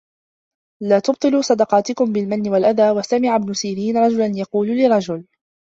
لَا 0.83 0.99
تُبْطِلُوا 0.99 1.41
صَدَقَاتِكُمْ 1.41 2.13
بِالْمَنِّ 2.13 2.49
وَالْأَذَى 2.49 2.89
وَسَمِعَ 2.91 3.35
ابْنُ 3.35 3.53
سِيرِينَ 3.53 3.97
رَجُلًا 3.97 4.25
يَقُولُ 4.25 4.67
لِرَجُلٍ 4.67 5.23